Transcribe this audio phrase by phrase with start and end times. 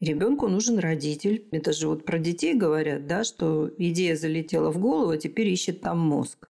[0.00, 1.46] Ребенку нужен родитель.
[1.50, 5.82] Это же вот про детей говорят, да, что идея залетела в голову, а теперь ищет
[5.82, 6.48] там мозг.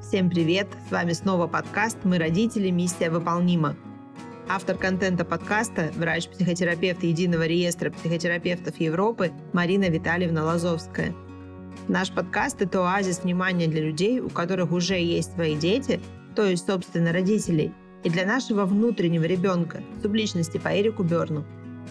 [0.00, 0.68] Всем привет!
[0.88, 2.70] С вами снова подкаст «Мы родители.
[2.70, 3.76] Миссия выполнима».
[4.48, 11.14] Автор контента подкаста– врач-психотерапевт Единого реестра психотерапевтов Европы Марина Витальевна Лазовская–
[11.88, 16.00] Наш подкаст– это оазис внимания для людей, у которых уже есть свои дети,
[16.36, 17.72] то есть, собственно, родителей,
[18.04, 21.44] и для нашего внутреннего ребенка, субличности по Эрику Берну.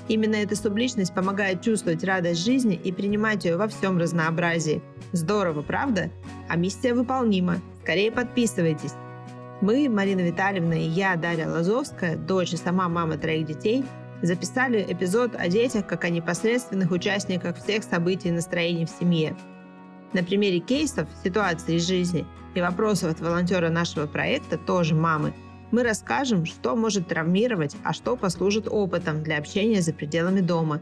[0.08, 4.82] Именно эта субличность помогает чувствовать радость жизни и принимать ее во всем разнообразии.
[5.12, 6.10] Здорово, правда?
[6.50, 7.58] А миссия выполнима.
[7.84, 8.94] Скорее подписывайтесь.
[9.62, 13.86] Мы, Марина Витальевна и я, Дарья Лазовская, дочь и сама мама троих детей,
[14.22, 19.36] записали эпизод о детях как о непосредственных участниках всех событий и настроений в семье–
[20.14, 22.26] на примере кейсов, ситуаций из жизни
[22.56, 25.34] и вопросов от волонтера нашего проекта, тоже мамы,
[25.72, 30.82] мы расскажем, что может травмировать, а что послужит опытом для общения за пределами дома,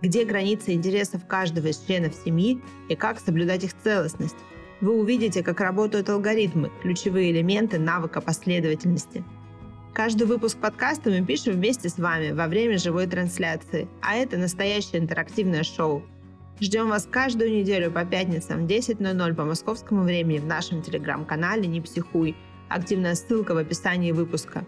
[0.00, 4.36] где границы интересов каждого из членов семьи и как соблюдать их целостность.
[4.80, 9.22] Вы увидите, как работают алгоритмы, ключевые элементы навыка последовательности.
[9.92, 15.02] Каждый выпуск подкаста мы пишем вместе с вами во время живой трансляции, а это настоящее
[15.02, 16.02] интерактивное шоу,
[16.60, 21.80] Ждем вас каждую неделю по пятницам в 10.00 по московскому времени в нашем телеграм-канале «Не
[21.80, 22.36] психуй».
[22.68, 24.66] Активная ссылка в описании выпуска.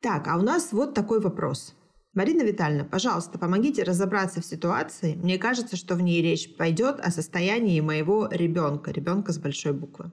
[0.00, 1.74] Так, а у нас вот такой вопрос.
[2.14, 5.14] Марина Витальевна, пожалуйста, помогите разобраться в ситуации.
[5.14, 10.10] Мне кажется, что в ней речь пойдет о состоянии моего ребенка, ребенка с большой буквы.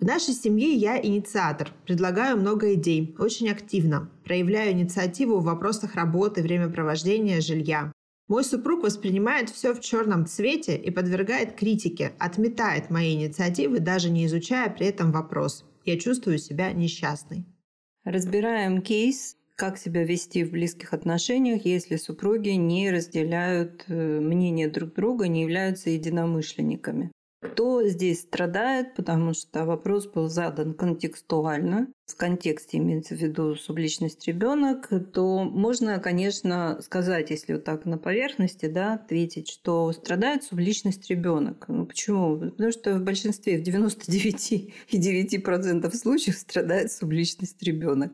[0.00, 6.42] В нашей семье я инициатор, предлагаю много идей, очень активно, проявляю инициативу в вопросах работы,
[6.42, 7.92] времяпровождения, жилья.
[8.26, 14.24] Мой супруг воспринимает все в черном цвете и подвергает критике, отметает мои инициативы, даже не
[14.24, 15.66] изучая при этом вопрос.
[15.84, 17.44] Я чувствую себя несчастной.
[18.04, 24.94] Разбираем кейс, как себя вести в близких отношениях, если супруги не разделяют э, мнение друг
[24.94, 27.12] друга, не являются единомышленниками.
[27.44, 34.26] Кто здесь страдает, потому что вопрос был задан контекстуально, в контексте имеется в виду субличность
[34.26, 41.10] ребенок, то можно, конечно, сказать, если вот так на поверхности, да, ответить, что страдает субличность
[41.10, 41.66] ребенок.
[41.68, 42.38] Ну, почему?
[42.38, 48.12] Потому что в большинстве, в 99,9% случаев страдает субличность ребенок.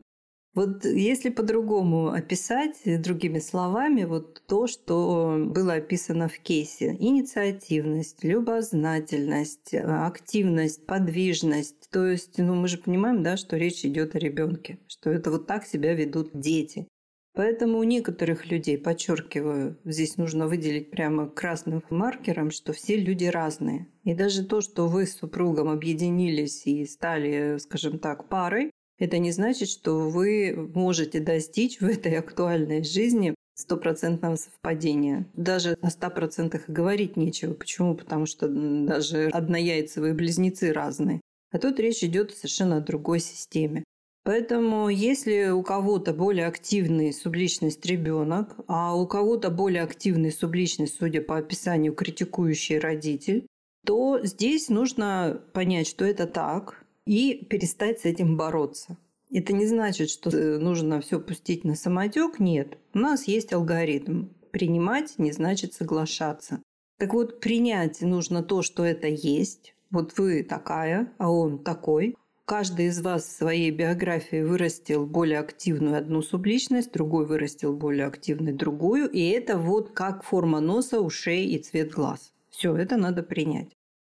[0.53, 6.97] Вот если по-другому описать, другими словами, вот то, что было описано в кейсе.
[6.99, 11.89] Инициативность, любознательность, активность, подвижность.
[11.91, 15.47] То есть, ну, мы же понимаем, да, что речь идет о ребенке, что это вот
[15.47, 16.89] так себя ведут дети.
[17.33, 23.87] Поэтому у некоторых людей, подчеркиваю, здесь нужно выделить прямо красным маркером, что все люди разные.
[24.03, 29.33] И даже то, что вы с супругом объединились и стали, скажем так, парой, это не
[29.33, 35.27] значит, что вы можете достичь в этой актуальной жизни стопроцентного совпадения.
[35.35, 37.53] Даже о ста процентах говорить нечего.
[37.55, 37.95] Почему?
[37.97, 41.21] Потому что даже однояйцевые близнецы разные.
[41.51, 43.85] А тут речь идет совершенно о другой системе.
[44.23, 51.23] Поэтому если у кого-то более активный субличность ребенок, а у кого-то более активный субличность, судя
[51.23, 53.47] по описанию, критикующий родитель,
[53.87, 58.97] то здесь нужно понять, что это так, и перестать с этим бороться.
[59.33, 62.41] Это не значит, что нужно все пустить на самотек.
[62.41, 62.79] Нет.
[62.95, 64.27] У нас есть алгоритм.
[64.51, 66.61] Принимать не значит соглашаться.
[66.99, 69.75] Так вот, принять нужно то, что это есть.
[69.91, 72.17] Вот вы такая, а он такой.
[72.45, 78.57] Каждый из вас в своей биографии вырастил более активную одну субличность, другой вырастил более активную
[78.57, 79.09] другую.
[79.09, 82.33] И это вот как форма носа, ушей и цвет глаз.
[82.51, 83.71] Все, это надо принять.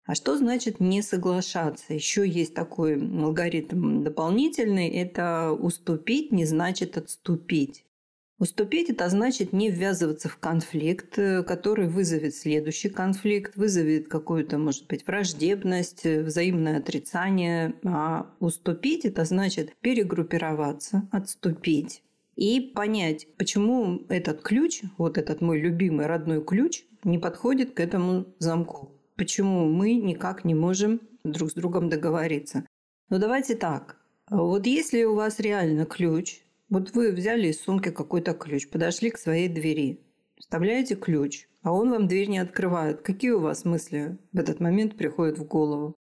[0.07, 1.93] А что значит не соглашаться?
[1.93, 4.89] Еще есть такой алгоритм дополнительный.
[4.89, 7.85] Это уступить не значит отступить.
[8.39, 15.07] Уступить– это значит не ввязываться в конфликт, который вызовет следующий конфликт, вызовет какую-то, может быть,
[15.07, 17.75] враждебность, взаимное отрицание.
[17.83, 22.03] А уступить– это значит перегруппироваться, отступить
[22.37, 28.27] и понять, почему этот ключ, вот этот мой любимый родной ключ, не подходит к этому
[28.39, 32.67] замку почему мы никак не можем друг с другом договориться.
[33.09, 33.97] Но давайте так.
[34.31, 39.19] Вот если у вас реально ключ, вот вы взяли из сумки какой-то ключ, подошли к
[39.19, 40.01] своей двери,
[40.39, 43.03] вставляете ключ, а он вам дверь не открывает.
[43.03, 45.95] Какие у вас мысли в этот момент приходят в голову?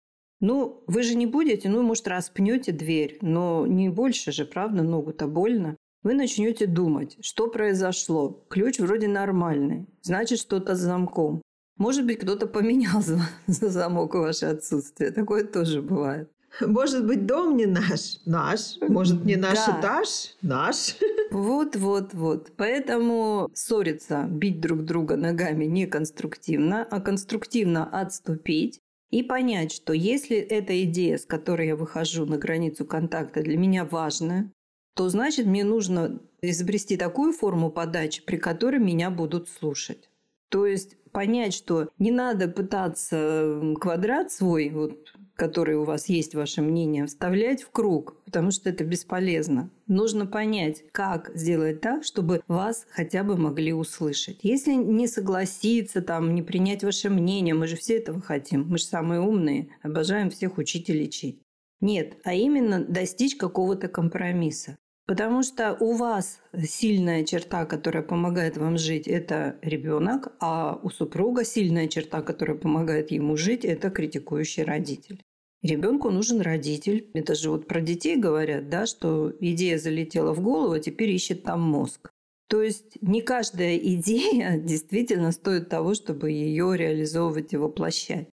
[0.40, 5.28] Ну, вы же не будете, ну, может, распнете дверь, но не больше же, правда, ногу-то
[5.28, 5.76] больно.
[6.02, 8.44] Вы начнете думать, что произошло.
[8.48, 11.42] Ключ вроде нормальный, значит, что-то с замком.
[11.76, 13.02] Может быть, кто-то поменял
[13.46, 15.10] замок в ваше отсутствие.
[15.10, 16.30] Такое тоже бывает.
[16.60, 18.18] Может быть, дом не наш?
[18.26, 18.76] Наш.
[18.80, 19.78] Может, не наш да.
[19.80, 20.08] этаж?
[20.42, 20.96] Наш.
[21.30, 22.52] Вот, вот, вот.
[22.58, 28.80] Поэтому ссориться, бить друг друга ногами не конструктивно, а конструктивно отступить
[29.10, 33.86] и понять, что если эта идея, с которой я выхожу на границу контакта, для меня
[33.86, 34.52] важная,
[34.94, 40.10] то значит мне нужно изобрести такую форму подачи, при которой меня будут слушать.
[40.50, 46.62] То есть понять, что не надо пытаться квадрат свой, вот которые у вас есть, ваше
[46.62, 49.70] мнение, вставлять в круг, потому что это бесполезно.
[49.86, 54.38] Нужно понять, как сделать так, чтобы вас хотя бы могли услышать.
[54.42, 58.84] Если не согласиться, там, не принять ваше мнение, мы же все этого хотим, мы же
[58.84, 61.40] самые умные, обожаем всех учить и лечить.
[61.80, 64.76] Нет, а именно достичь какого-то компромисса.
[65.12, 71.44] Потому что у вас сильная черта, которая помогает вам жить, это ребенок, а у супруга
[71.44, 75.20] сильная черта, которая помогает ему жить, это критикующий родитель.
[75.60, 77.10] Ребенку нужен родитель.
[77.12, 81.42] Это же вот про детей говорят, да, что идея залетела в голову, а теперь ищет
[81.42, 82.10] там мозг.
[82.48, 88.30] То есть не каждая идея действительно стоит того, чтобы ее реализовывать и воплощать.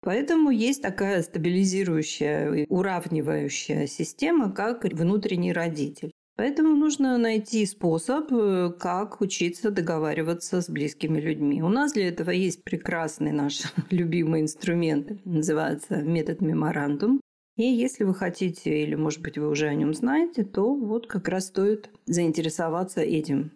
[0.00, 6.10] Поэтому есть такая стабилизирующая, уравнивающая система, как внутренний родитель.
[6.36, 11.62] Поэтому нужно найти способ, э, как учиться договариваться с близкими людьми.
[11.62, 17.20] У нас для этого есть прекрасный наш любимый инструмент, называется метод меморандум.
[17.56, 21.28] И если вы хотите, или, может быть, вы уже о нем знаете, то вот как
[21.28, 23.52] раз стоит заинтересоваться этим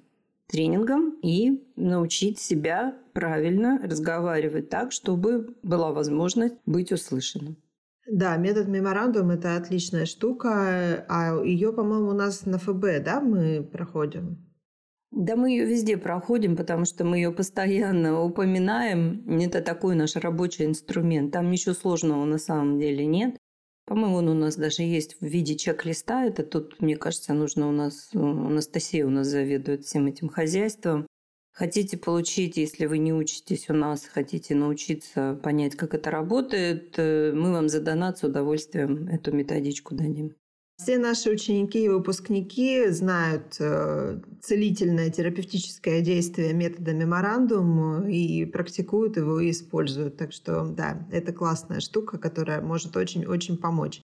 [0.48, 7.56] тренингом и научить себя правильно разговаривать так, чтобы была возможность быть услышанным.
[8.08, 13.62] Да, метод меморандум это отличная штука, а ее, по-моему, у нас на ФБ, да, мы
[13.64, 14.46] проходим.
[15.10, 19.26] Да, мы ее везде проходим, потому что мы ее постоянно упоминаем.
[19.40, 21.32] Это такой наш рабочий инструмент.
[21.32, 23.36] Там ничего сложного на самом деле нет.
[23.86, 26.24] По-моему, он у нас даже есть в виде чек-листа.
[26.24, 28.10] Это тут, мне кажется, нужно у нас...
[28.14, 31.06] Анастасия у нас заведует всем этим хозяйством.
[31.56, 37.32] Хотите получить, если вы не учитесь у нас, хотите научиться понять, как это работает, э,
[37.34, 40.34] мы вам за донат с удовольствием эту методичку дадим.
[40.76, 49.40] Все наши ученики и выпускники знают э, целительное терапевтическое действие метода меморандум и практикуют его
[49.40, 50.18] и используют.
[50.18, 54.02] Так что да, это классная штука, которая может очень-очень помочь.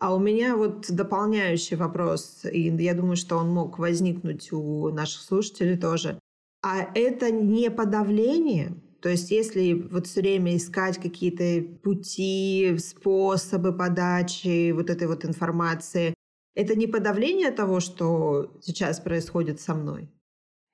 [0.00, 5.22] А у меня вот дополняющий вопрос, и я думаю, что он мог возникнуть у наших
[5.22, 6.18] слушателей тоже.
[6.62, 8.74] А это не подавление.
[9.00, 16.14] То есть если вот все время искать какие-то пути, способы подачи вот этой вот информации,
[16.54, 20.08] это не подавление того, что сейчас происходит со мной?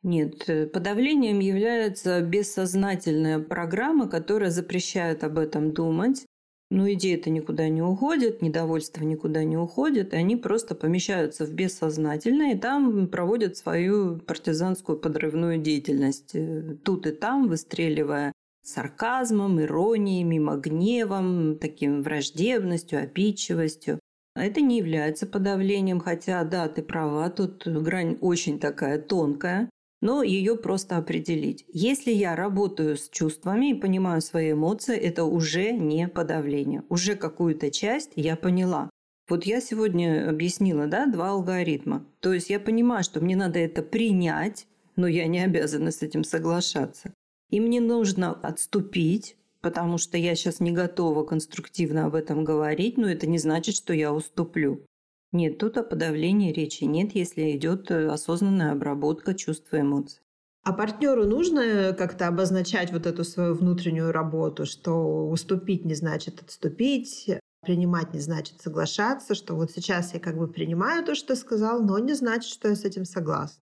[0.03, 6.25] Нет, э, подавлением является бессознательная программа, которая запрещает об этом думать,
[6.71, 12.55] но идеи-то никуда не уходят, недовольство никуда не уходит, и они просто помещаются в бессознательное,
[12.55, 16.35] и там проводят свою партизанскую подрывную деятельность.
[16.35, 18.33] Э, тут и там, выстреливая
[18.63, 23.99] сарказмом, иронией, мимо гневом, таким враждебностью, обидчивостью.
[24.37, 30.57] Это не является подавлением, хотя, да, ты права, тут грань очень такая тонкая но ее
[30.57, 31.65] просто определить.
[31.73, 36.85] Если я работаю с чувствами и понимаю свои эмоции, это уже не подавление.
[36.89, 38.91] Уже какую-то часть я поняла.
[39.29, 42.07] Вот я сегодня объяснила, да, два алгоритма.
[42.21, 46.25] То есть я понимаю, что мне надо это принять, но я не обязана с этим
[46.25, 47.13] соглашаться.
[47.51, 53.09] И мне нужно отступить, потому что я сейчас не готова конструктивно об этом говорить, но
[53.09, 54.85] это не значит, что я уступлю.
[55.33, 60.21] Нет, тут о подавлении речи нет, если идет э, осознанная обработка чувств и эмоций.
[60.63, 67.31] А партнеру нужно как-то обозначать вот эту свою внутреннюю работу, что уступить не значит отступить,
[67.63, 71.83] принимать не значит соглашаться, что вот сейчас я как бы принимаю то, что ты сказал,
[71.83, 73.63] но не значит, что я с этим согласна.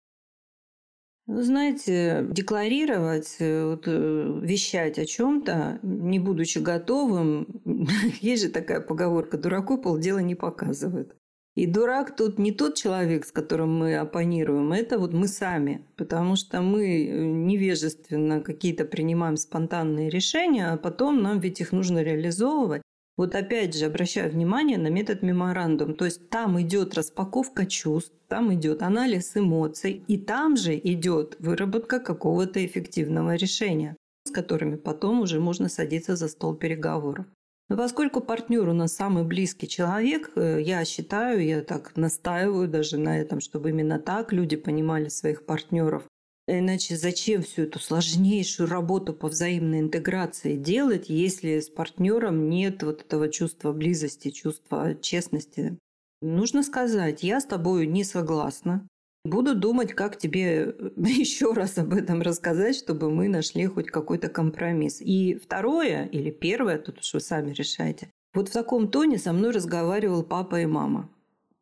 [1.27, 7.63] Вы знаете, декларировать, э, вот, э, вещать о чем-то, не будучи готовым,
[8.21, 11.17] есть же такая поговорка: дураку полдела не показывают.
[11.57, 16.37] И дурак тут не тот человек, с которым мы оппонируем, это вот мы сами, потому
[16.37, 22.83] что мы э, невежественно какие-то принимаем спонтанные решения, а потом нам ведь их нужно реализовывать.
[23.17, 25.95] Вот опять же обращаю внимание на метод меморандум.
[25.95, 32.01] То есть там идет распаковка чувств, там идет анализ эмоций, и там же идет выработка
[32.01, 37.25] какого-то эффективного решения, с которыми потом уже можно садиться за стол переговоров.
[37.69, 43.19] Поскольку партнер у нас самый близкий человек, э, я считаю, я так настаиваю даже на
[43.19, 46.05] этом, чтобы именно так люди понимали своих партнеров.
[46.47, 53.01] Иначе зачем всю эту сложнейшую работу по взаимной интеграции делать, если с партнером нет вот
[53.01, 55.77] этого чувства близости, чувства честности?
[56.23, 58.87] Нужно сказать, я с тобой не согласна.
[59.27, 65.01] Буду думать, как тебе еще раз об этом рассказать, чтобы мы нашли хоть какой-то компромисс.
[65.01, 68.09] И второе или первое, тут уж вы сами решаете.
[68.35, 71.11] Вот в таком тоне со мной разговаривал папа и мама.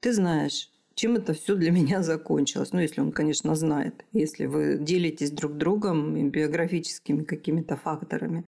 [0.00, 2.72] Ты знаешь, чем это все для меня закончилось.
[2.72, 8.44] Ну, если он, конечно, знает, если вы делитесь друг другом биографическими какими-то факторами.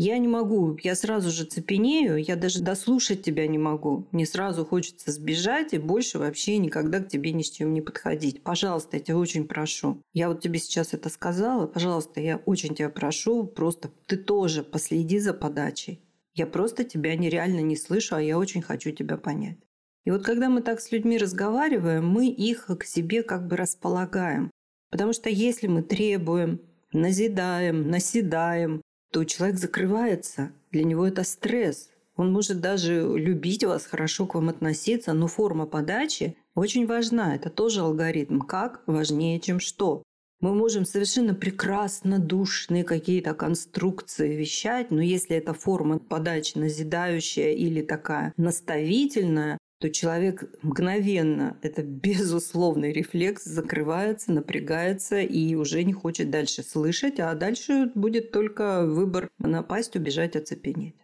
[0.00, 4.06] Я не могу, я сразу же цепенею, я даже дослушать тебя не могу.
[4.12, 8.44] Мне сразу хочется сбежать и больше вообще никогда к тебе ни с чем не подходить.
[8.44, 10.00] Пожалуйста, я тебя очень прошу.
[10.14, 15.18] Я вот тебе сейчас это сказала, пожалуйста, я очень тебя прошу, просто ты тоже последи
[15.18, 16.00] за подачей.
[16.32, 19.58] Я просто тебя нереально не слышу, а я очень хочу тебя понять.
[20.04, 24.52] И вот когда мы так с людьми разговариваем, мы их к себе как бы располагаем.
[24.92, 26.60] Потому что если мы требуем,
[26.92, 30.52] назидаем, наседаем, то человек закрывается.
[30.70, 31.90] Для него это стресс.
[32.16, 37.36] Он может даже любить вас, хорошо к вам относиться, но форма подачи очень важна.
[37.36, 38.40] Это тоже алгоритм.
[38.40, 40.02] Как важнее, чем что.
[40.40, 47.82] Мы можем совершенно прекрасно душные какие-то конструкции вещать, но если эта форма подачи назидающая или
[47.82, 56.62] такая наставительная, то человек мгновенно, это безусловный рефлекс, закрывается, напрягается и уже не хочет дальше
[56.62, 60.96] слышать, а дальше будет только выбор напасть, убежать, оцепенеть.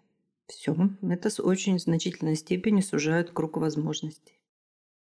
[0.47, 0.77] Все.
[1.03, 4.41] Это с очень значительной степени сужает круг возможностей.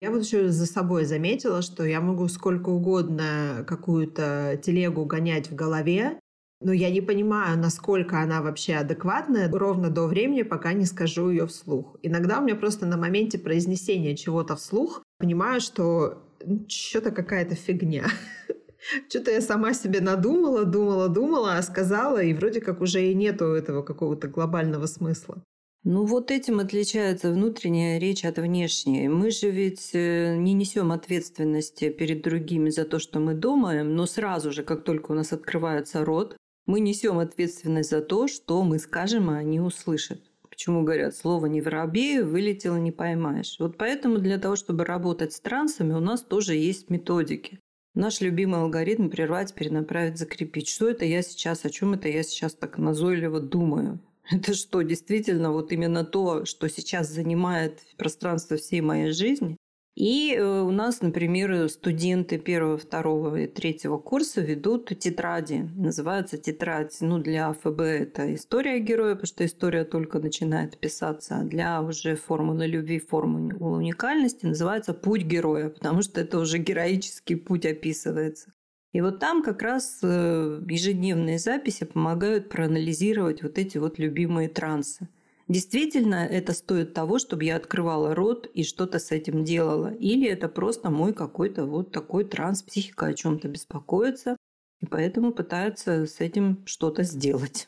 [0.01, 5.55] Я вот еще за собой заметила, что я могу сколько угодно какую-то телегу гонять в
[5.55, 6.19] голове,
[6.61, 11.47] но я не понимаю, насколько она вообще адекватная ровно до времени, пока не скажу ее
[11.47, 11.97] вслух.
[12.03, 16.23] Иногда у меня просто на моменте произнесения чего-то вслух понимаю, что
[16.67, 18.05] что-то какая-то фигня.
[19.09, 23.45] Что-то я сама себе надумала, думала, думала, а сказала, и вроде как уже и нету
[23.45, 25.43] этого какого-то глобального смысла.
[25.83, 29.07] Ну вот этим отличается внутренняя речь от внешней.
[29.07, 34.05] Мы же ведь э, не несем ответственности перед другими за то, что мы думаем, но
[34.05, 36.37] сразу же, как только у нас открывается рот,
[36.71, 40.21] мы несем ответственность за то, что мы скажем, а они услышат.
[40.49, 43.57] Почему говорят, слово не воробей, вылетело не поймаешь.
[43.59, 47.59] Вот поэтому для того, чтобы работать с трансами, у нас тоже есть методики.
[47.93, 50.69] Наш любимый алгоритм прервать, перенаправить, закрепить.
[50.69, 53.99] Что это я сейчас, о чем это я сейчас так назойливо думаю?
[54.31, 59.57] Это что, действительно вот именно то, что сейчас занимает пространство всей моей жизни?
[59.95, 65.69] И э, у нас, например, студенты первого, второго и третьего курса ведут тетради.
[65.75, 71.39] Называется тетрадь, ну, для ФБ это история героя, потому что история только начинает писаться.
[71.39, 77.35] А для уже формулы любви, формулы уникальности называется путь героя, потому что это уже героический
[77.35, 78.53] путь описывается.
[78.93, 85.09] И вот там как раз э, ежедневные записи помогают проанализировать вот эти вот любимые трансы–
[85.51, 89.93] Действительно, это стоит того, чтобы я открывала рот и что-то с этим делала.
[89.95, 94.37] Или это просто мой какой-то вот такой транс, психика о чем-то беспокоится,
[94.79, 97.67] и поэтому пытается с этим что-то сделать.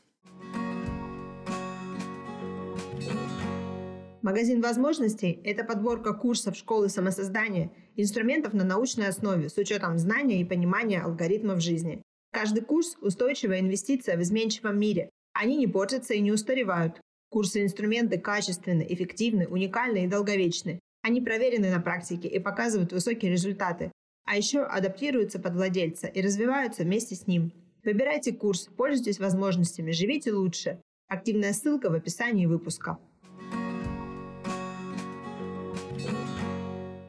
[4.21, 10.45] Магазин возможностей– это подборка курсов школы самосоздания, инструментов на научной основе с учетом знания и
[10.45, 12.01] понимания алгоритмов жизни.
[12.31, 15.09] Каждый курс– устойчивая инвестиция в изменчивом мире.
[15.33, 17.01] Они не портятся и не устаревают.
[17.33, 20.79] Курсы инструменты качественны, эффективны, уникальны и долговечны.
[21.01, 23.91] Они проверены на практике и показывают высокие результаты.
[24.23, 27.51] А еще адаптируются под владельца и развиваются вместе с ним.
[27.83, 30.79] Выбирайте курс, пользуйтесь возможностями, живите лучше.
[31.07, 32.99] Активная ссылка в описании выпуска.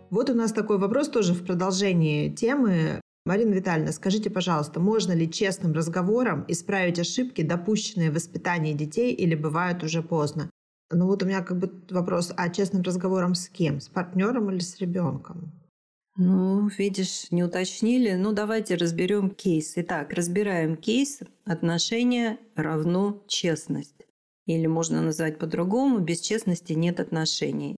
[0.08, 3.02] Вот у нас такой вопрос тоже в продолжении темы.
[3.26, 9.34] Марина Витальевна, скажите, пожалуйста, можно ли честным разговором исправить ошибки, допущенные в воспитании детей, или
[9.34, 10.50] бывает уже поздно?
[10.90, 13.80] Ну вот у меня как бы вопрос, а честным разговором с кем?
[13.80, 15.52] С партнером или с ребенком?
[16.16, 18.12] Ну, видишь, не уточнили.
[18.12, 19.72] Ну, давайте разберем кейс.
[19.76, 21.20] Итак, разбираем кейс.
[21.44, 24.06] Отношения равно честность.
[24.46, 27.74] Или можно назвать по-другому, без честности нет отношений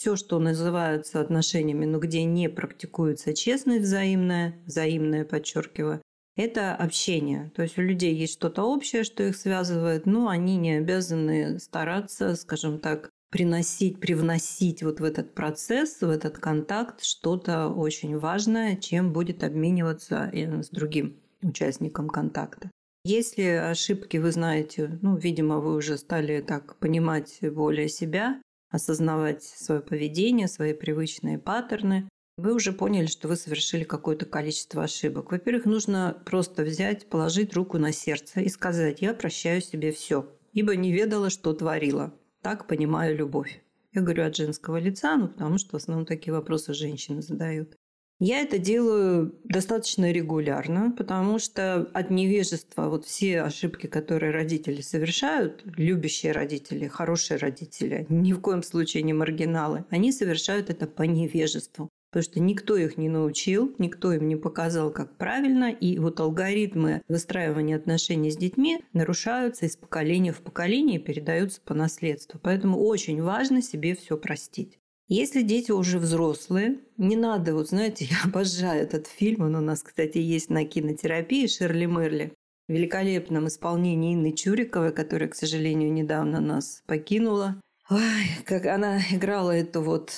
[0.00, 6.00] все, что называется отношениями, но где не практикуется честность взаимная, взаимная, подчеркиваю,
[6.36, 7.52] это общение.
[7.54, 12.34] То есть у людей есть что-то общее, что их связывает, но они не обязаны стараться,
[12.34, 19.12] скажем так, приносить, привносить вот в этот процесс, в этот контакт что-то очень важное, чем
[19.12, 22.70] будет обмениваться с другим участником контакта.
[23.04, 29.80] Если ошибки вы знаете, ну, видимо, вы уже стали так понимать более себя, осознавать свое
[29.80, 32.08] поведение, свои привычные паттерны.
[32.36, 35.30] вы уже поняли, что вы совершили какое-то количество ошибок.
[35.30, 40.74] Во-первых, нужно просто взять, положить руку на сердце и сказать «я прощаю себе все, ибо
[40.76, 42.14] не ведала, что творила».
[42.40, 43.62] Так понимаю любовь.
[43.92, 47.76] Я говорю от женского лица, ну потому что в основном такие вопросы женщины задают.
[48.22, 55.62] Я это делаю достаточно регулярно, потому что от невежества вот все ошибки, которые родители совершают,
[55.64, 61.88] любящие родители, хорошие родители, ни в коем случае не маргиналы, они совершают это по невежеству.
[62.10, 67.02] Потому что никто их не научил, никто им не показал, как правильно, и вот алгоритмы
[67.08, 72.40] выстраивания отношений с детьми нарушаются из поколения в поколение и передаются по наследству.
[72.42, 74.79] Поэтому очень важно себе все простить.
[75.12, 79.82] Если дети уже взрослые, не надо, вот знаете, я обожаю этот фильм, он у нас,
[79.82, 82.32] кстати, есть на кинотерапии Шерли Мерли
[82.68, 87.60] в великолепном исполнении Инны Чуриковой, которая, к сожалению, недавно нас покинула.
[87.90, 90.12] Ой, как она играла эту вот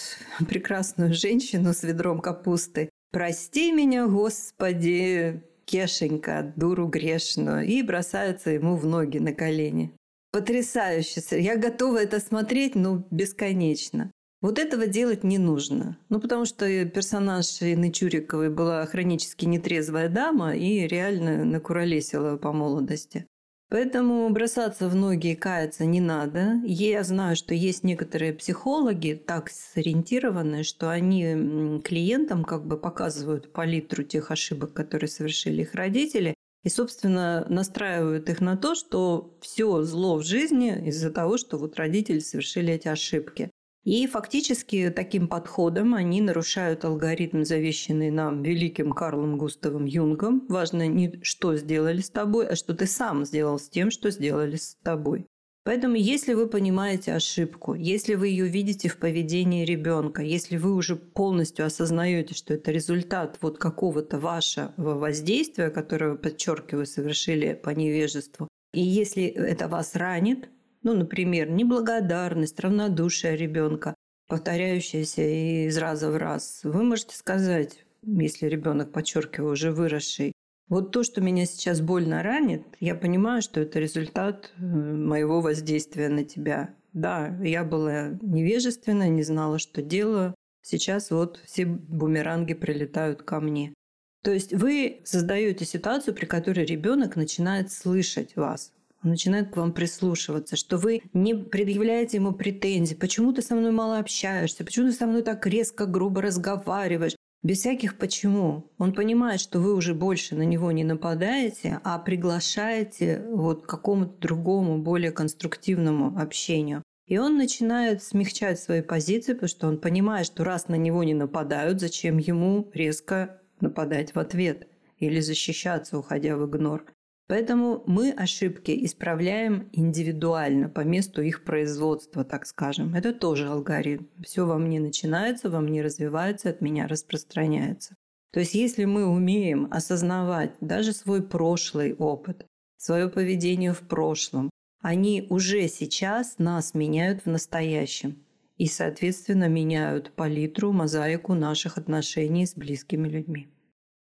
[0.47, 2.91] прекрасную женщину с ведром капусты.
[3.13, 9.91] «Прости меня, Господи, Кешенька, дуру грешную!» И бросается ему в ноги на колени.
[10.33, 11.23] Потрясающе!
[11.31, 14.11] Я готова это смотреть, ну, бесконечно.
[14.43, 15.97] Вот этого делать не нужно.
[16.09, 23.25] Ну, потому что персонаж Инны Чуриковой была хронически нетрезвая дама и реально накуролесила по молодости.
[23.73, 26.61] Поэтому бросаться в ноги и каяться не надо.
[26.65, 34.03] Я знаю, что есть некоторые психологи так сориентированные, что они клиентам как бы показывают палитру
[34.03, 36.35] тех ошибок, которые совершили их родители,
[36.65, 41.77] и, собственно, настраивают их на то, что все зло в жизни из-за того, что вот
[41.77, 43.51] родители совершили эти ошибки.
[43.85, 50.47] И фактически таким подходом они нарушают алгоритм, завещанный нам великим Карлом Густавом Юнгом.
[50.49, 54.57] Важно не что сделали с тобой, а что ты сам сделал с тем, что сделали
[54.57, 55.27] с тобой.
[55.65, 60.97] Поэтому, если вы понимаете ошибку, если вы ее видите в поведении ребенка, если вы уже
[60.97, 68.81] полностью осознаете, что это результат вот какого-то вашего воздействия, которое, подчеркиваю, совершили по невежеству, и
[68.81, 70.49] если это вас ранит,
[70.83, 73.95] ну, например, неблагодарность, равнодушие ребенка,
[74.29, 75.23] повторяющаяся
[75.67, 76.61] из раза в раз.
[76.65, 80.33] Вы можете сказать, если ребенок, подчеркиваю, уже выросший,
[80.69, 86.09] вот то, что меня сейчас больно ранит, я понимаю, что это результат э, моего воздействия
[86.09, 86.75] на тебя.
[86.95, 90.35] Да, я была невежественна, не знала, что делаю.
[90.63, 93.75] Сейчас вот все бумеранги прилетают ко мне.
[94.23, 99.73] То есть вы создаете ситуацию, при которой ребенок начинает слышать вас он начинает к вам
[99.73, 104.93] прислушиваться, что вы не предъявляете ему претензий, почему ты со мной мало общаешься, почему ты
[104.93, 108.71] со мной так резко, грубо разговариваешь, без всяких почему.
[108.78, 114.17] Он понимает, что вы уже больше на него не нападаете, а приглашаете вот к какому-то
[114.21, 116.82] другому, более конструктивному общению.
[117.08, 121.15] И он начинает смягчать свои позиции, потому что он понимает, что раз на него не
[121.15, 126.84] нападают, зачем ему резко нападать в ответ или защищаться, уходя в игнор.
[127.32, 132.95] Поэтому мы ошибки исправляем индивидуально по месту их производства, так скажем.
[132.95, 134.04] Это тоже алгоритм.
[134.23, 137.97] Все во мне начинается, во мне развивается, от меня распространяется.
[138.34, 142.45] То есть если мы умеем осознавать даже свой прошлый опыт,
[142.76, 144.50] свое поведение в прошлом,
[144.82, 148.23] они уже сейчас нас меняют в настоящем
[148.58, 153.49] и, соответственно, меняют палитру, мозаику наших отношений с близкими людьми.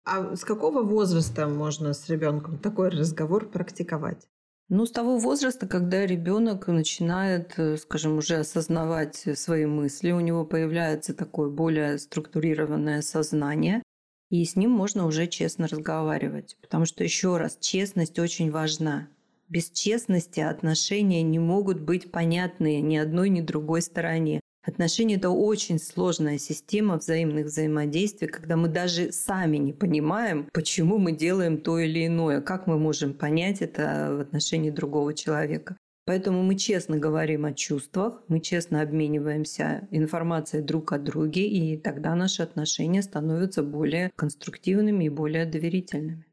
[0.05, 4.27] А с какого возраста можно с ребенком такой разговор практиковать?
[4.69, 10.45] Ну, с того возраста, когда ребенок начинает, э, скажем, уже осознавать свои мысли, у него
[10.45, 13.81] появляется такое более структурированное сознание,
[14.29, 16.57] и с ним можно уже честно разговаривать.
[16.61, 19.07] Потому что, еще раз, честность очень важна.
[19.49, 24.39] Без честности отношения не могут быть понятные ни одной, ни другой стороне.
[24.65, 31.11] Отношения– это очень сложная система взаимных взаимодействий, когда мы даже сами не понимаем, почему мы
[31.11, 35.77] делаем то или иное, как мы можем понять это в отношении другого человека.
[36.07, 42.15] Поэтому мы честно говорим о чувствах, мы честно обмениваемся информацией друг о друге, и тогда
[42.15, 46.25] наши отношения становятся более конструктивными и более доверительными.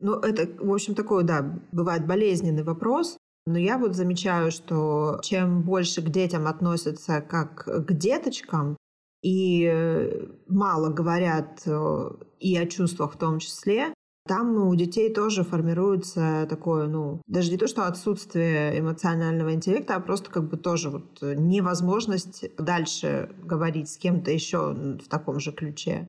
[0.00, 3.18] Ну, это, в общем, такой, да, бывает болезненный вопрос,
[3.48, 8.76] но я вот замечаю, что чем больше к детям относятся как к деточкам,
[9.22, 13.92] и э, мало говорят э, и о чувствах в том числе,
[14.28, 20.00] там у детей тоже формируется такое, ну, даже не то, что отсутствие эмоционального интеллекта, а
[20.00, 26.06] просто как бы тоже вот невозможность дальше говорить с кем-то еще в таком же ключе.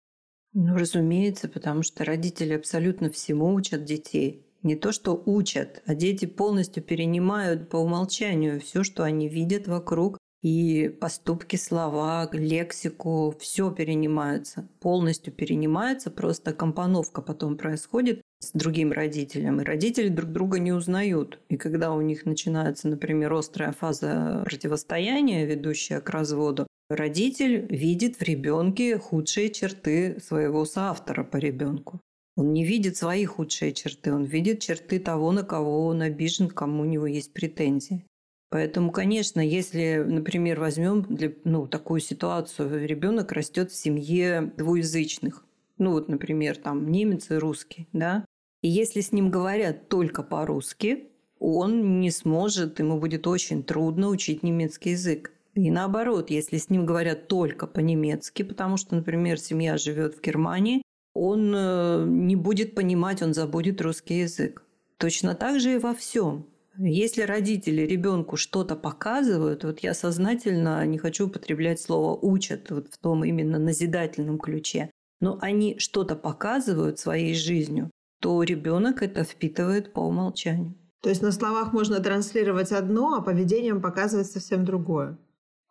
[0.53, 6.25] Ну, разумеется, потому что родители абсолютно всему учат детей не то что учат, а дети
[6.25, 14.69] полностью перенимают по умолчанию все, что они видят вокруг, И поступки, слова, лексику, все перенимается,
[14.79, 21.39] полностью перенимается, просто компоновка потом происходит с другим родителем, и родители друг друга не узнают.
[21.49, 28.21] И когда у них начинается, например, острая фаза противостояния, ведущая к разводу, родитель видит в
[28.21, 31.99] ребенке худшие черты своего соавтора по ребенку.
[32.39, 36.83] Он не видит свои худшие черты, он видит черты того, на кого он обижен, кому
[36.83, 38.05] у него есть претензии.
[38.49, 41.05] Поэтому, конечно, если, например, возьмем
[41.43, 45.45] ну, такую ситуацию, ребенок растет в семье двуязычных,
[45.77, 48.23] ну вот, например, там немец и русский, да,
[48.61, 54.43] и если с ним говорят только по-русски, он не сможет, ему будет очень трудно учить
[54.43, 55.33] немецкий язык.
[55.55, 60.83] И наоборот, если с ним говорят только по-немецки, потому что, например, семья живет в Германии,
[61.13, 64.63] он э, не будет понимать, он забудет русский язык.
[64.97, 66.45] Точно так же и во всем.
[66.77, 72.97] Если родители ребенку что-то показывают, вот я сознательно не хочу употреблять слово учат вот в
[72.97, 77.91] том именно назидательном ключе, но они что-то показывают своей жизнью,
[78.21, 80.73] то ребенок это впитывает по умолчанию.
[81.01, 85.17] То есть на словах можно транслировать одно, а поведением показывать совсем другое.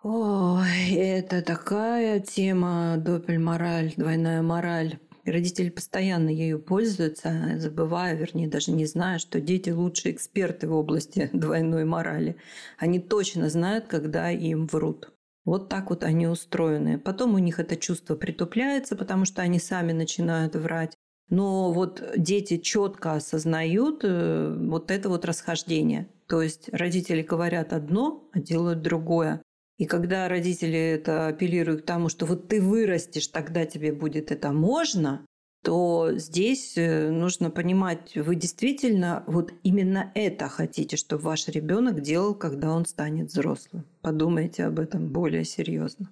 [0.03, 4.99] Ой, это такая тема допель-мораль, двойная мораль.
[5.31, 11.31] Родители постоянно ею пользуются, забывая, вернее, даже не зная, что дети лучшие эксперты в области
[11.35, 12.37] двойной морали.
[12.79, 15.13] Они точно знают, когда им врут.
[15.45, 16.99] Вот так вот они устроены.
[16.99, 20.95] Потом у них это чувство притупляется, потому что они сами начинают врать.
[21.31, 26.09] Но вот дети четко осознают э, вот это вот расхождение.
[26.27, 29.43] То есть родители говорят одно, а делают другое.
[29.79, 34.53] И когда родители это апеллируют к тому, что вот ты вырастешь, тогда тебе будет это
[34.53, 35.25] можно,
[35.63, 42.35] то здесь э, нужно понимать, вы действительно вот именно это хотите, чтобы ваш ребенок делал,
[42.35, 43.85] когда он станет взрослым.
[44.03, 46.11] Подумайте об этом более серьезно.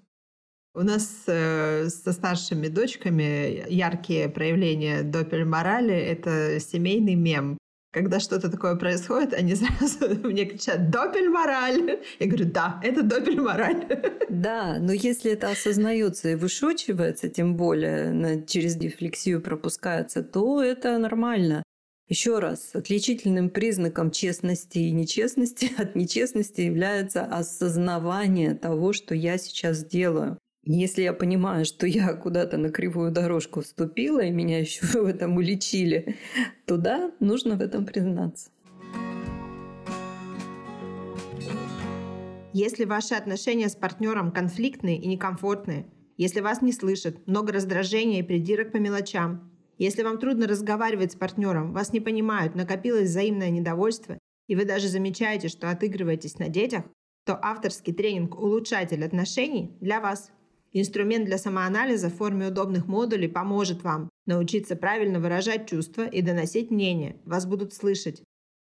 [0.74, 7.56] У нас э, со старшими дочками яркие проявления допель-морали— это семейный мем
[7.96, 13.86] когда что-то такое происходит, они сразу мне кричат «Допель-мораль!» Я говорю «Да, это допель-мораль!»
[14.28, 21.62] Да, но если это осознается и вышучивается, тем более через дефлексию пропускается, то это нормально.
[22.06, 29.82] Еще раз, отличительным признаком честности и нечестности от нечестности является осознавание того, что я сейчас
[29.82, 30.38] делаю.
[30.68, 35.36] Если я понимаю, что я куда-то на кривую дорожку вступила, и меня еще в этом
[35.36, 36.16] уличили,
[36.64, 38.50] то да, нужно в этом признаться.
[42.52, 48.24] Если ваши отношения с партнером конфликтные и некомфортные, если вас не слышат, много раздражения и
[48.24, 54.18] придирок по мелочам, если вам трудно разговаривать с партнером, вас не понимают, накопилось взаимное недовольство,
[54.48, 56.82] и вы даже замечаете, что отыгрываетесь на детях,
[57.24, 60.32] то авторский тренинг «Улучшатель отношений» для вас.
[60.78, 66.70] Инструмент для самоанализа в форме удобных модулей поможет вам научиться правильно выражать чувства и доносить
[66.70, 67.16] мнение.
[67.24, 68.22] Вас будут слышать.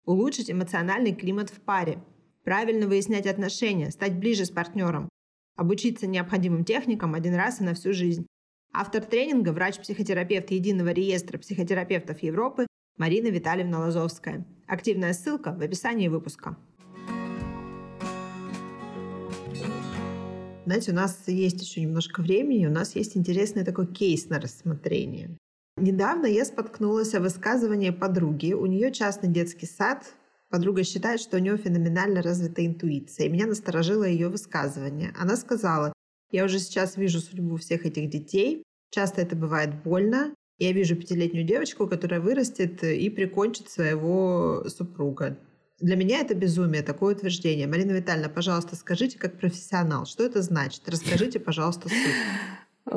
[0.03, 2.03] Улучшить эмоциональный климат в паре.
[2.43, 5.07] Правильно выяснять отношения, стать ближе с партнером.
[5.55, 8.27] Обучиться необходимым техникам один раз и на всю жизнь.
[8.73, 14.45] Автор тренинга– врач-психотерапевт Единого реестра психотерапевтов Европы Марина Витальевна Лазовская.
[14.67, 16.57] Активная ссылка в описании выпуска.
[20.65, 25.37] Знаете, у нас есть еще немножко времени, у нас есть интересный такой кейс на рассмотрение.
[25.75, 28.53] Недавно я споткнулась о высказывании подруги.
[28.53, 30.05] У нее частный детский сад.
[30.49, 33.25] Подруга считает, что у нее феноменально развита интуиция.
[33.25, 35.11] И меня насторожило ее высказывание.
[35.19, 35.91] Она сказала,
[36.31, 38.63] я уже сейчас вижу судьбу всех этих детей.
[38.91, 40.33] Часто это бывает больно.
[40.59, 45.37] Я вижу пятилетнюю девочку, которая вырастет и прикончит своего супруга.
[45.83, 47.67] Для меня это безумие, такое утверждение.
[47.67, 50.87] Марина Витальевна, пожалуйста, скажите как профессионал, что это значит?
[50.87, 52.95] Расскажите, пожалуйста, суть.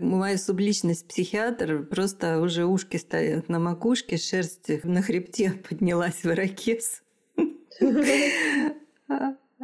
[0.00, 7.04] Моя субличность психиатр, просто уже ушки стоят на макушке, шерсть на хребте поднялась в ирокез.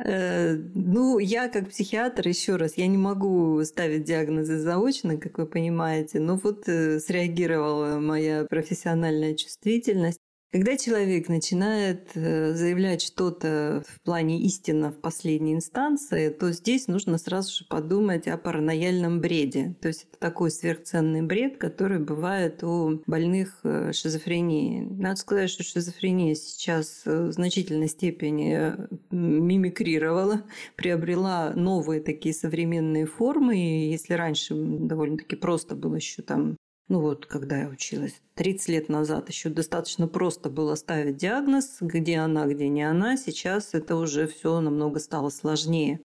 [0.05, 5.47] Э, ну, я как психиатр, еще раз, я не могу ставить диагнозы заочно, как вы
[5.47, 10.21] понимаете, но вот э, среагировала моя профессиональная чувствительность.
[10.51, 17.19] Когда человек начинает э, заявлять что-то в плане истины в последней инстанции, то здесь нужно
[17.19, 19.77] сразу же подумать о паранояльном бреде.
[19.83, 24.87] То есть это такой сверхценный бред, который бывает у больных э, шизофренией.
[24.89, 28.73] Надо сказать, что шизофрения сейчас в значительной степени
[29.11, 30.45] мимикрировала,
[30.77, 33.59] приобрела новые такие современные формы.
[33.59, 36.57] И если раньше довольно-таки просто было еще там
[36.89, 42.19] ну вот, когда я училась, 30 лет назад еще достаточно просто было ставить диагноз, где
[42.19, 43.17] она, где не она.
[43.17, 46.01] Сейчас это уже все намного стало сложнее.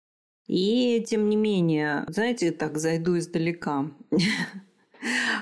[0.48, 3.92] И тем не менее, знаете, так зайду издалека.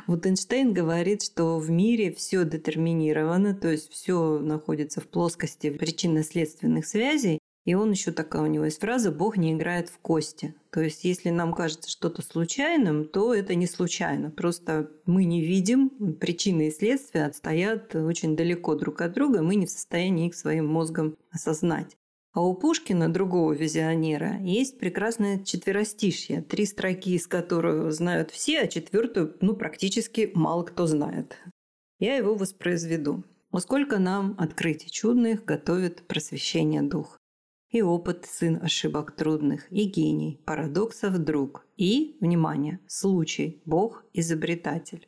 [0.07, 6.87] Вот Эйнштейн говорит, что в мире все детерминировано, то есть все находится в плоскости причинно-следственных
[6.87, 7.40] связей.
[7.63, 10.55] И он еще такая у него есть фраза «Бог не играет в кости».
[10.71, 14.31] То есть, если нам кажется что-то случайным, то это не случайно.
[14.31, 19.67] Просто мы не видим, причины и следствия отстоят очень далеко друг от друга, мы не
[19.67, 21.95] в состоянии их своим мозгом осознать.
[22.33, 28.67] А у Пушкина, другого визионера, есть прекрасное четверостишье, три строки из которых знают все, а
[28.67, 31.37] четвертую, ну, практически мало кто знает.
[31.99, 33.23] Я его воспроизведу.
[33.51, 37.20] «О сколько нам открытий чудных готовит просвещение дух.
[37.71, 45.07] И опыт сын ошибок трудных, и гений, парадоксов друг, и, внимание, случай, Бог изобретатель».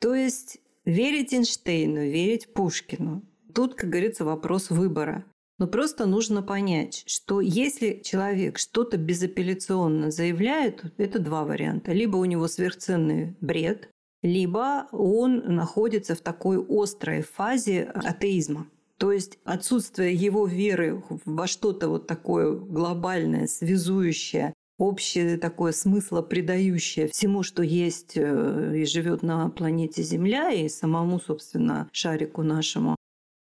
[0.00, 3.22] То есть верить Эйнштейну, верить Пушкину.
[3.54, 5.24] Тут, как говорится, вопрос выбора.
[5.58, 11.92] Но просто нужно понять, что если человек что-то безапелляционно заявляет, это два варианта.
[11.92, 13.90] Либо у него сверхценный бред,
[14.22, 18.68] либо он находится в такой острой фазе атеизма.
[19.00, 27.08] То есть отсутствие его веры во что-то вот такое глобальное, связующее, общее такое смысло придающее
[27.08, 32.94] всему, что есть э, и живет на планете Земля, и самому, собственно, шарику нашему,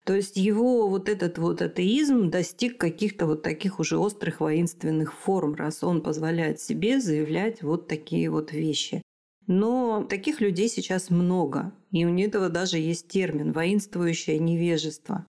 [0.06, 5.56] то есть его вот этот вот атеизм достиг каких-то вот таких уже острых воинственных форм,
[5.56, 9.02] раз он позволяет себе заявлять вот такие вот вещи.
[9.48, 15.26] Но таких людей сейчас много, и у этого даже есть термин «воинствующее невежество».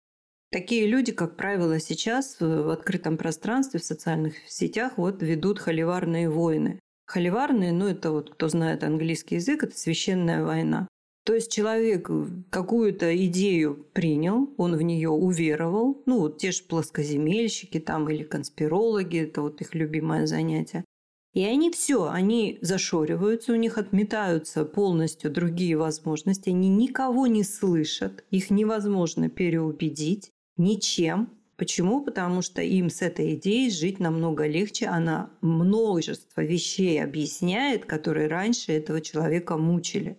[0.57, 6.81] Такие люди, как правило, сейчас в открытом пространстве, в социальных сетях вот ведут холиварные войны.
[7.05, 10.89] Холиварные, ну это вот кто знает английский язык, это священная война.
[11.27, 12.09] То есть человек
[12.49, 19.25] какую-то идею принял, он в нее уверовал, ну вот те же плоскоземельщики там или конспирологи,
[19.25, 20.87] это вот их любимое занятие.
[21.35, 28.25] И они все, они зашориваются, у них отметаются полностью другие возможности, они никого не слышат,
[28.31, 31.31] их невозможно переубедить ничем.
[31.57, 32.03] Почему?
[32.03, 34.87] Потому что им с этой идеей жить намного легче.
[34.87, 40.19] Она множество вещей объясняет, которые раньше этого человека мучили.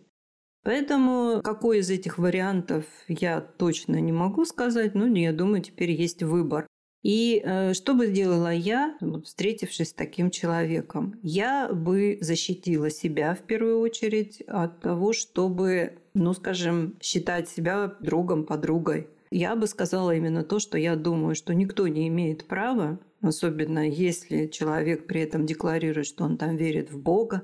[0.64, 6.24] Поэтому какой из этих вариантов я точно не могу сказать, но я думаю, теперь есть
[6.24, 6.68] выбор.
[7.04, 11.18] И э, что бы сделала я, встретившись с таким человеком?
[11.24, 18.46] Я бы защитила себя в первую очередь от того, чтобы, ну, скажем, считать себя другом,
[18.46, 19.08] подругой.
[19.32, 24.48] Я бы сказала именно то, что я думаю, что никто не имеет права, особенно если
[24.48, 27.44] человек при этом декларирует, что он там верит в Бога,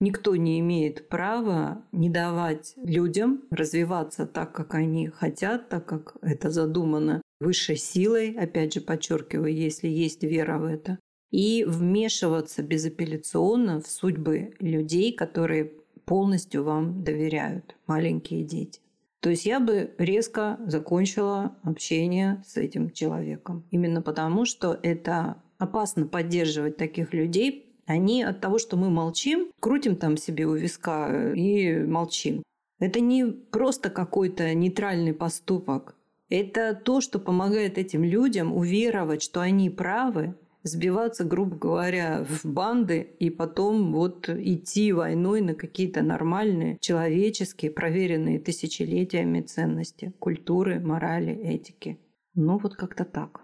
[0.00, 6.50] Никто не имеет права не давать людям развиваться так, как они хотят, так как это
[6.50, 11.00] задумано высшей силой, опять же подчеркиваю, если есть вера в это,
[11.32, 15.72] и вмешиваться безапелляционно в судьбы людей, которые
[16.04, 18.80] полностью вам доверяют, маленькие дети.
[19.20, 23.64] То есть я бы резко закончила общение с этим человеком.
[23.70, 29.96] Именно потому, что это опасно поддерживать таких людей, они от того, что мы молчим, крутим
[29.96, 32.42] там себе у виска и молчим.
[32.78, 35.96] Это не просто какой-то нейтральный поступок.
[36.28, 43.00] Это то, что помогает этим людям уверовать, что они правы, сбиваться, грубо говоря, в банды
[43.18, 51.98] и потом вот идти войной на какие-то нормальные, человеческие, проверенные тысячелетиями ценности, культуры, морали, этики.
[52.34, 53.42] Ну вот как-то так.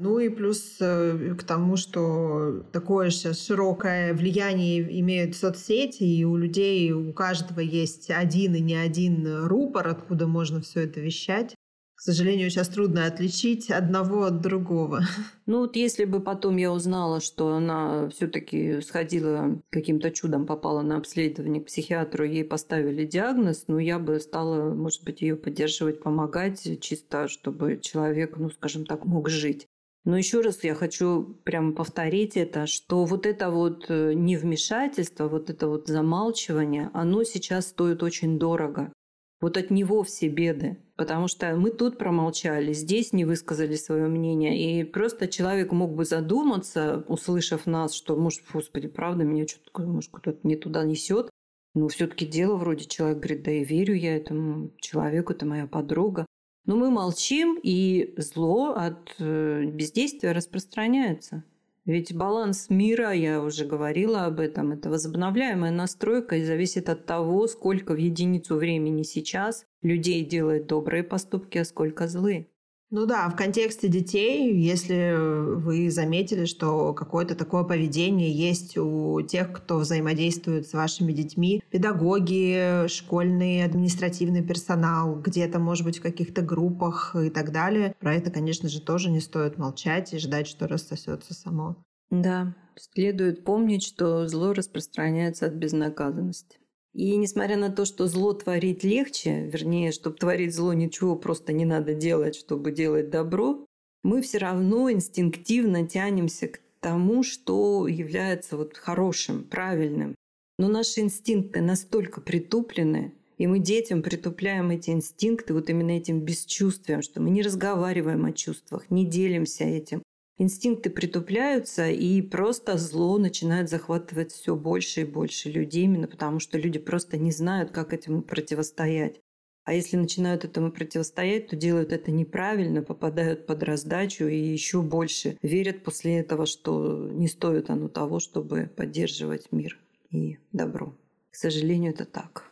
[0.00, 6.36] Ну и плюс э, к тому, что такое сейчас широкое влияние имеют соцсети, и у
[6.36, 11.56] людей, у каждого есть один и не один рупор, откуда можно все это вещать.
[11.98, 15.00] К сожалению, сейчас трудно отличить одного от другого.
[15.46, 20.98] Ну вот если бы потом я узнала, что она все-таки сходила каким-то чудом попала на
[20.98, 26.80] обследование к психиатру, ей поставили диагноз, ну я бы стала, может быть, ее поддерживать, помогать,
[26.80, 29.66] чисто чтобы человек, ну скажем так, мог жить.
[30.04, 35.50] Но еще раз я хочу прямо повторить это, что вот это вот э, невмешательство, вот
[35.50, 38.92] это вот замалчивание, оно сейчас стоит очень дорого.
[39.40, 40.78] Вот от него все беды.
[40.96, 44.80] Потому что мы тут промолчали, здесь не высказали свое мнение.
[44.80, 50.10] И просто человек мог бы задуматься, услышав нас, что, может, господи, правда, меня что-то, может,
[50.10, 51.30] куда-то не туда несет.
[51.74, 56.26] Но все-таки дело вроде человек говорит, да и верю я этому человеку, это моя подруга.
[56.66, 61.44] Но мы молчим, и зло от э, бездействия распространяется.
[61.88, 67.46] Ведь баланс мира, я уже говорила об этом, это возобновляемая настройка и зависит от того,
[67.46, 72.48] сколько в единицу времени сейчас людей делает добрые поступки, а сколько злые.
[72.90, 79.52] Ну да, в контексте детей, если вы заметили, что какое-то такое поведение есть у тех,
[79.52, 87.14] кто взаимодействует с вашими детьми, педагоги, школьный административный персонал, где-то, может быть, в каких-то группах
[87.14, 91.34] и так далее, про это, конечно же, тоже не стоит молчать и ждать, что рассосется
[91.34, 91.76] само.
[92.10, 96.58] Да, следует помнить, что зло распространяется от безнаказанности.
[96.98, 101.64] И несмотря на то, что зло творить легче, вернее, чтобы творить зло, ничего просто не
[101.64, 103.64] надо делать, чтобы делать добро,
[104.02, 110.16] мы все равно инстинктивно тянемся к тому, что является вот хорошим, правильным.
[110.58, 117.02] Но наши инстинкты настолько притуплены, и мы детям притупляем эти инстинкты вот именно этим бесчувствием,
[117.02, 120.02] что мы не разговариваем о чувствах, не делимся этим
[120.38, 126.58] инстинкты притупляются, и просто зло начинает захватывать все больше и больше людей, именно потому что
[126.58, 129.20] люди просто не знают, как этому противостоять.
[129.64, 135.36] А если начинают этому противостоять, то делают это неправильно, попадают под раздачу и еще больше
[135.42, 139.78] верят после этого, что не стоит оно того, чтобы поддерживать мир
[140.10, 140.96] и добро.
[141.30, 142.50] К сожалению, это так.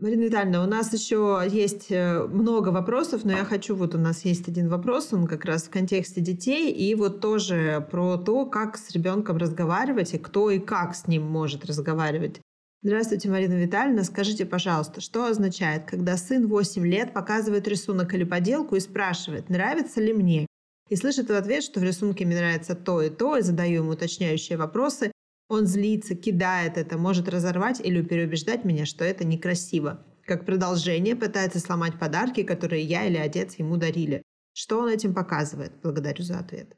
[0.00, 4.24] Марина Витальевна, у нас еще есть э, много вопросов, но я хочу, вот у нас
[4.24, 8.78] есть один вопрос, он как раз в контексте детей, и вот тоже про то, как
[8.78, 12.40] с ребенком разговаривать, и кто и как с ним может разговаривать.
[12.82, 14.04] Здравствуйте, Марина Витальевна.
[14.04, 20.00] Скажите, пожалуйста, что означает, когда сын 8 лет показывает рисунок или поделку и спрашивает, нравится
[20.00, 20.46] ли мне?
[20.88, 23.90] И слышит в ответ, что в рисунке мне нравится то и то, и задаю ему
[23.90, 25.12] уточняющие вопросы,
[25.50, 30.06] он злится, кидает это, может разорвать или переубеждать меня, что это некрасиво.
[30.24, 34.22] Как продолжение пытается сломать подарки, которые я или отец ему дарили.
[34.52, 35.72] Что он этим показывает?
[35.82, 36.76] Благодарю за ответ.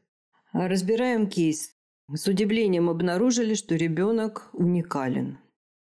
[0.53, 1.73] Разбираем кейс.
[2.13, 5.39] С удивлением обнаружили, что ребенок уникален.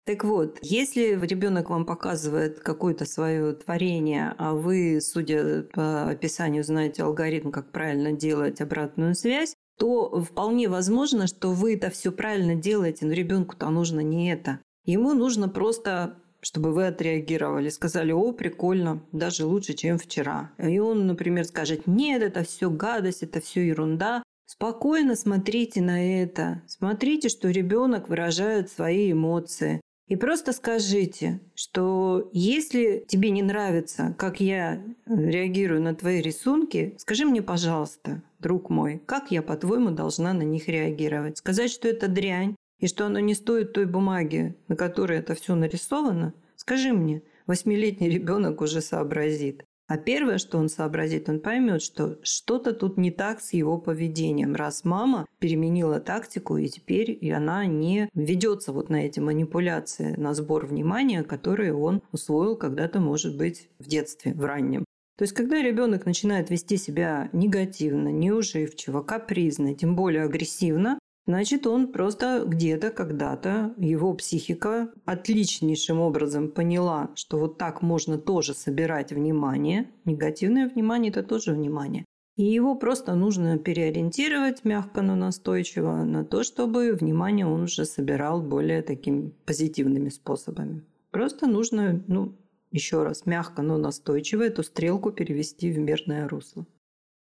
[0.05, 7.03] Так вот, если ребенок вам показывает какое-то свое творение, а вы, судя по описанию, знаете
[7.03, 13.05] алгоритм, как правильно делать обратную связь, то вполне возможно, что вы это все правильно делаете,
[13.05, 14.59] но ребенку-то нужно не это.
[14.85, 20.51] Ему нужно просто чтобы вы отреагировали, сказали, о, прикольно, даже лучше, чем вчера.
[20.57, 24.23] И он, например, скажет, нет, это все гадость, это все ерунда.
[24.45, 26.61] Спокойно смотрите на это.
[26.65, 29.81] Смотрите, что ребенок выражает свои эмоции.
[30.09, 37.25] И просто скажите, что если тебе не нравится, как я реагирую на твои рисунки, скажи
[37.25, 41.37] мне, пожалуйста, друг мой, как я, по-твоему, должна на них реагировать?
[41.37, 45.53] Сказать, что это дрянь и что оно не стоит той бумаги, на которой это все
[45.53, 46.33] нарисовано?
[46.55, 49.63] Скажи мне, восьмилетний ребенок уже сообразит.
[49.89, 54.53] А первое, что он сообразит, он поймет, что что-то тут не так с его поведением,
[54.53, 60.35] раз мама переменила тактику, и теперь и она не ведется вот на эти манипуляции, на
[60.35, 64.85] сбор внимания, которые он усвоил когда-то, может быть, в детстве, в раннем.
[65.17, 70.98] То есть, когда ребенок начинает вести себя негативно, неуживчиво, капризно, тем более агрессивно,
[71.29, 78.55] значит, он просто где-то, когда-то, его психика отличнейшим образом поняла, что вот так можно тоже
[78.55, 79.91] собирать внимание.
[80.05, 82.03] Негативное внимание– это тоже внимание.
[82.35, 88.41] И его просто нужно переориентировать мягко, но настойчиво на то, чтобы внимание он уже собирал
[88.41, 90.83] более такими позитивными способами.
[91.11, 92.33] Просто нужно ну,
[92.71, 96.65] еще раз мягко, но настойчиво эту стрелку перевести в мирное русло.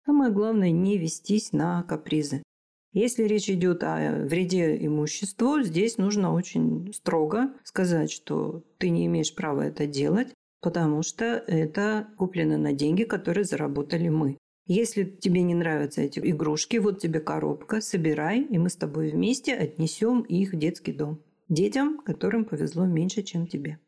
[0.05, 2.41] Самое главное не вестись на капризы.
[2.93, 9.33] Если речь идет о вреде имуществу, здесь нужно очень строго сказать, что ты не имеешь
[9.33, 14.37] права это делать, потому что это куплено на деньги, которые заработали мы.
[14.67, 19.53] Если тебе не нравятся эти игрушки, вот тебе коробка, собирай, и мы с тобой вместе
[19.53, 21.21] отнесем их в детский дом.
[21.49, 23.79] Детям, которым повезло меньше, чем тебе.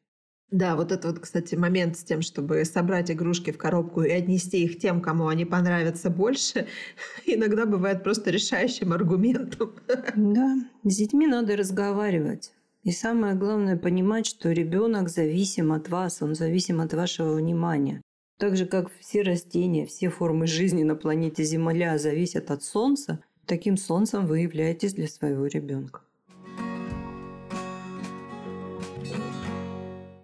[0.53, 4.63] Да, вот это вот, кстати, момент с тем, чтобы собрать игрушки в коробку и отнести
[4.63, 6.67] их тем, кому они понравятся больше,
[7.25, 9.73] иногда бывает просто решающим аргументом.
[10.15, 12.51] Да, с детьми надо разговаривать.
[12.83, 18.03] И самое главное понимать, что ребенок зависим от вас, он зависим от вашего внимания.
[18.37, 23.75] Так же, как все растения, все формы жизни на планете Земля зависят от Солнца, таким
[23.75, 26.01] Солнцем вы являетесь для своего ребенка.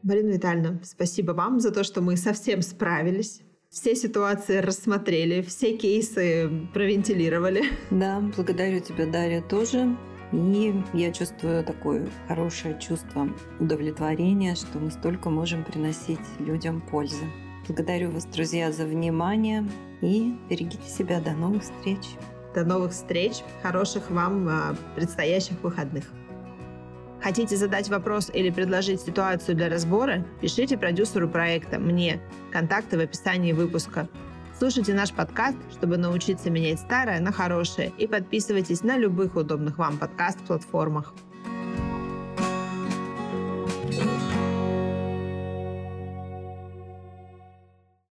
[0.09, 3.41] Марина Витальевна, спасибо вам за то, что мы совсем справились.
[3.69, 7.65] Все ситуации рассмотрели, все кейсы провентилировали.
[7.91, 9.95] Да, благодарю тебя, Дарья, тоже.
[10.33, 13.29] И я чувствую такое хорошее чувство
[13.59, 17.25] удовлетворения, что мы столько можем приносить людям пользы.
[17.67, 19.63] Благодарю вас, друзья, за внимание
[20.01, 21.21] и берегите себя.
[21.21, 21.99] До новых встреч.
[22.55, 23.43] До новых встреч.
[23.61, 26.05] Хороших вам а, предстоящих выходных.
[27.21, 30.25] Хотите задать вопрос или предложить ситуацию для разбора?
[30.39, 32.21] Пишите продюсеру проекта, мне.
[32.51, 34.07] Контакты в описании выпуска.
[34.57, 39.97] Слушайте наш подкаст, чтобы научиться менять старое на хорошее, и подписывайтесь на любых удобных вам
[39.97, 41.13] подкаст-платформах.